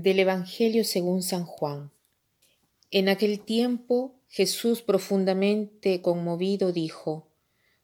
[0.00, 1.90] Del Evangelio según San Juan.
[2.92, 7.26] En aquel tiempo Jesús profundamente conmovido dijo,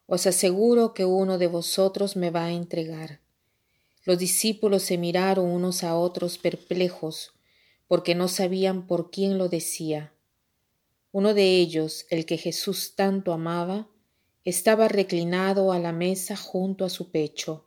[0.07, 3.21] Os aseguro que uno de vosotros me va a entregar.
[4.05, 7.33] Los discípulos se miraron unos a otros perplejos,
[7.89, 10.13] porque no sabían por quién lo decía.
[11.11, 13.89] Uno de ellos, el que Jesús tanto amaba,
[14.45, 17.67] estaba reclinado a la mesa junto a su pecho.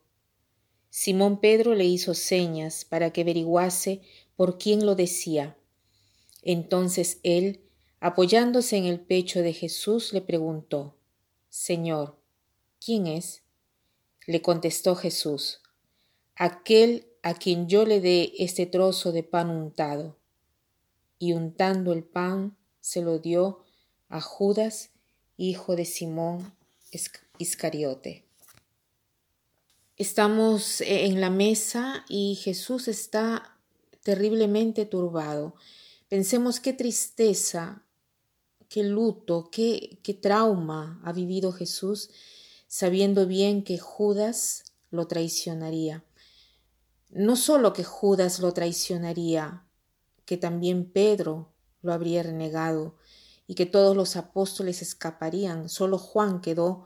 [0.89, 4.01] Simón Pedro le hizo señas para que averiguase
[4.37, 5.57] por quién lo decía.
[6.43, 7.59] Entonces él,
[7.99, 10.95] apoyándose en el pecho de Jesús, le preguntó,
[11.49, 12.17] Señor,
[12.79, 13.41] ¿quién es?
[14.27, 15.61] Le contestó Jesús,
[16.35, 20.17] aquel a quien yo le dé este trozo de pan untado.
[21.19, 23.65] Y untando el pan, se lo dio
[24.07, 24.91] a Judas,
[25.35, 26.53] hijo de Simón
[27.39, 28.23] Iscariote.
[29.97, 33.56] Estamos en la mesa y Jesús está
[34.07, 35.55] terriblemente turbado.
[36.07, 37.83] Pensemos qué tristeza,
[38.69, 42.09] qué luto, qué, qué trauma ha vivido Jesús
[42.67, 46.05] sabiendo bien que Judas lo traicionaría.
[47.09, 49.65] No solo que Judas lo traicionaría,
[50.23, 52.95] que también Pedro lo habría renegado
[53.45, 56.85] y que todos los apóstoles escaparían, solo Juan quedó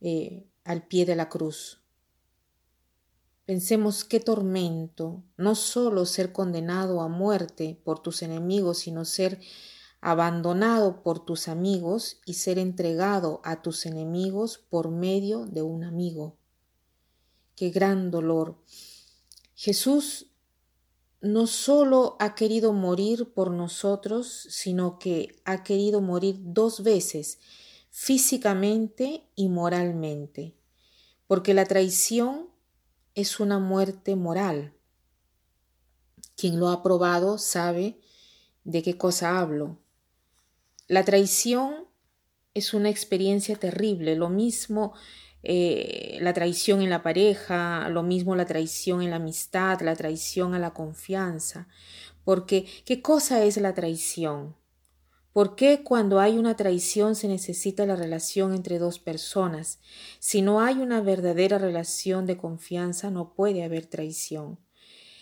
[0.00, 1.81] eh, al pie de la cruz.
[3.52, 9.40] Pensemos qué tormento, no solo ser condenado a muerte por tus enemigos, sino ser
[10.00, 16.38] abandonado por tus amigos y ser entregado a tus enemigos por medio de un amigo.
[17.54, 18.56] Qué gran dolor.
[19.54, 20.28] Jesús
[21.20, 27.38] no solo ha querido morir por nosotros, sino que ha querido morir dos veces,
[27.90, 30.56] físicamente y moralmente,
[31.26, 32.50] porque la traición
[33.14, 34.74] es una muerte moral.
[36.36, 38.00] Quien lo ha probado sabe
[38.64, 39.78] de qué cosa hablo.
[40.88, 41.86] La traición
[42.54, 44.94] es una experiencia terrible, lo mismo
[45.42, 50.54] eh, la traición en la pareja, lo mismo la traición en la amistad, la traición
[50.54, 51.66] a la confianza,
[52.24, 54.54] porque ¿qué cosa es la traición?
[55.32, 59.80] ¿Por qué cuando hay una traición se necesita la relación entre dos personas?
[60.18, 64.58] Si no hay una verdadera relación de confianza, no puede haber traición.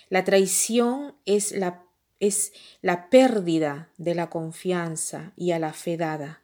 [0.08, 1.84] La traición es la,
[2.18, 6.42] es la pérdida de la confianza y a la fe dada,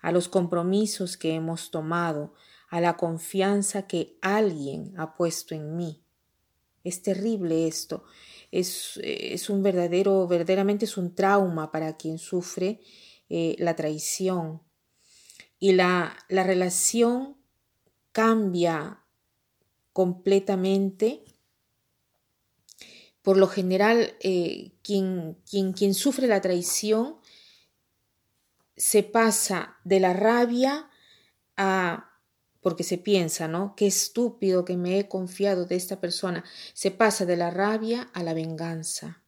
[0.00, 2.34] a los compromisos que hemos tomado,
[2.68, 6.04] a la confianza que alguien ha puesto en mí.
[6.84, 8.04] Es terrible esto
[8.52, 12.80] es, un verdadero, verdaderamente es un trauma para quien sufre
[13.28, 14.62] eh, la traición.
[15.58, 17.38] Y la, la relación
[18.12, 19.04] cambia
[19.92, 21.24] completamente.
[23.22, 27.16] Por lo general, eh, quien, quien, quien sufre la traición
[28.76, 30.90] se pasa de la rabia
[31.56, 32.11] a
[32.62, 33.74] porque se piensa, ¿no?
[33.76, 36.44] Qué estúpido que me he confiado de esta persona.
[36.72, 39.22] Se pasa de la rabia a la venganza.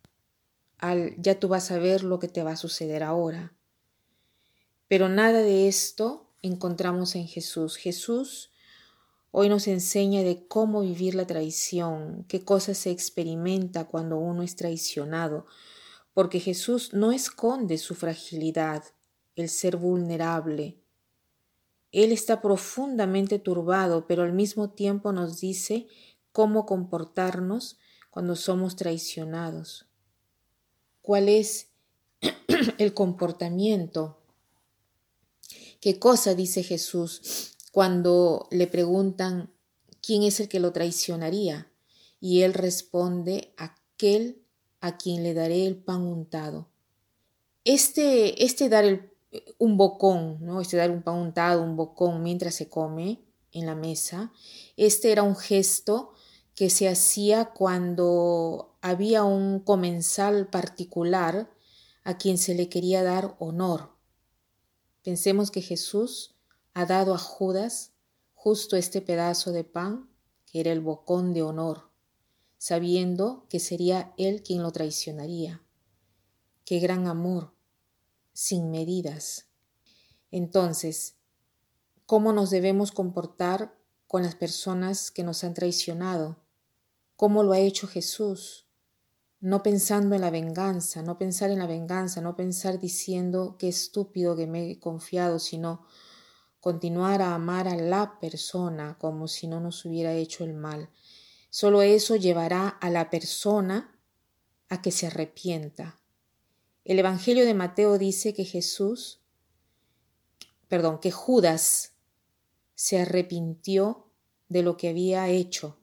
[0.79, 3.53] Al ya tú vas a ver lo que te va a suceder ahora.
[4.87, 7.77] Pero nada de esto encontramos en Jesús.
[7.77, 8.53] Jesús
[9.33, 14.55] hoy nos enseña de cómo vivir la traición, qué cosas se experimenta cuando uno es
[14.55, 15.47] traicionado,
[16.13, 18.85] porque Jesús no esconde su fragilidad,
[19.35, 20.84] el ser vulnerable,
[21.95, 25.87] él está profundamente turbado, pero al mismo tiempo nos dice
[26.33, 27.79] cómo comportarnos
[28.11, 29.87] cuando somos traicionados.
[31.03, 31.69] ¿Cuál es
[32.79, 34.19] el comportamiento?
[35.81, 39.53] ¿Qué cosa dice Jesús cuando le preguntan
[40.01, 41.71] quién es el que lo traicionaría?
[42.21, 44.43] Y él responde, aquel
[44.81, 46.69] a quien le daré el pan untado.
[47.65, 49.14] Este, este dar el
[49.59, 50.61] un bocón, ¿no?
[50.61, 54.33] Este dar un pan untado, un bocón mientras se come en la mesa.
[54.77, 56.13] Este era un gesto
[56.55, 61.51] que se hacía cuando había un comensal particular
[62.05, 63.91] a quien se le quería dar honor.
[65.03, 66.35] Pensemos que Jesús
[66.75, 67.93] ha dado a Judas
[68.35, 70.09] justo este pedazo de pan,
[70.47, 71.91] que era el bocón de honor,
[72.59, 75.63] sabiendo que sería él quien lo traicionaría.
[76.65, 77.54] Qué gran amor
[78.35, 79.47] sin medidas.
[80.31, 81.17] Entonces,
[82.05, 83.75] ¿cómo nos debemos comportar
[84.07, 86.37] con las personas que nos han traicionado?
[87.17, 88.67] ¿Cómo lo ha hecho Jesús?
[89.41, 94.37] No pensando en la venganza, no pensar en la venganza, no pensar diciendo qué estúpido
[94.37, 95.87] que me he confiado, sino
[96.61, 100.91] continuar a amar a la persona como si no nos hubiera hecho el mal.
[101.51, 104.01] Solo eso llevará a la persona
[104.69, 106.01] a que se arrepienta.
[106.85, 109.21] El Evangelio de Mateo dice que Jesús,
[110.69, 111.93] perdón, que Judas
[112.75, 114.11] se arrepintió
[114.51, 115.79] de lo que había hecho.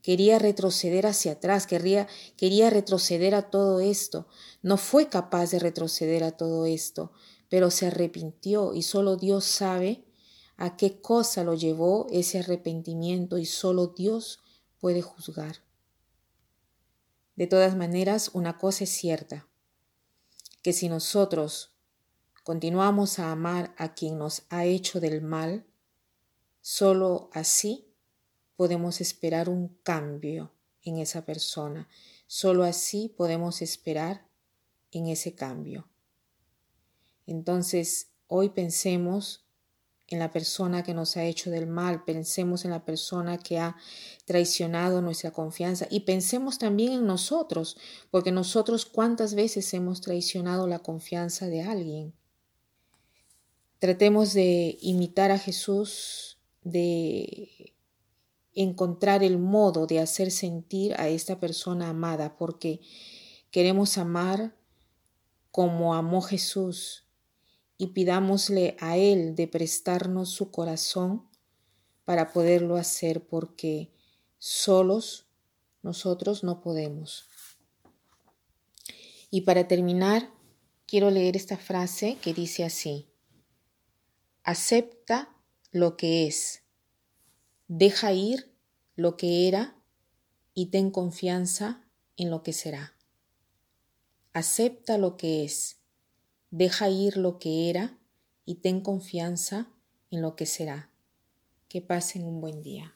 [0.00, 2.08] Quería retroceder hacia atrás, quería,
[2.38, 4.28] quería retroceder a todo esto.
[4.62, 7.12] No fue capaz de retroceder a todo esto,
[7.50, 10.06] pero se arrepintió y solo Dios sabe
[10.56, 14.40] a qué cosa lo llevó ese arrepentimiento y solo Dios
[14.78, 15.56] puede juzgar.
[17.36, 19.49] De todas maneras, una cosa es cierta,
[20.62, 21.72] que si nosotros
[22.44, 25.66] continuamos a amar a quien nos ha hecho del mal,
[26.60, 27.88] solo así
[28.56, 30.52] podemos esperar un cambio
[30.82, 31.88] en esa persona,
[32.26, 34.26] solo así podemos esperar
[34.90, 35.88] en ese cambio.
[37.26, 39.46] Entonces, hoy pensemos
[40.10, 43.76] en la persona que nos ha hecho del mal, pensemos en la persona que ha
[44.24, 47.76] traicionado nuestra confianza y pensemos también en nosotros,
[48.10, 52.12] porque nosotros cuántas veces hemos traicionado la confianza de alguien.
[53.78, 57.72] Tratemos de imitar a Jesús, de
[58.52, 62.80] encontrar el modo de hacer sentir a esta persona amada, porque
[63.52, 64.56] queremos amar
[65.52, 67.04] como amó Jesús
[67.80, 71.26] y pidámosle a Él de prestarnos su corazón
[72.04, 73.90] para poderlo hacer porque
[74.36, 75.28] solos
[75.80, 77.24] nosotros no podemos.
[79.30, 80.30] Y para terminar,
[80.86, 83.08] quiero leer esta frase que dice así,
[84.42, 85.34] acepta
[85.72, 86.62] lo que es,
[87.66, 88.54] deja ir
[88.94, 89.74] lo que era
[90.52, 91.82] y ten confianza
[92.18, 92.94] en lo que será.
[94.34, 95.79] Acepta lo que es,
[96.50, 97.98] Deja ir lo que era
[98.44, 99.68] y ten confianza
[100.10, 100.90] en lo que será.
[101.68, 102.94] Que pasen un buen día.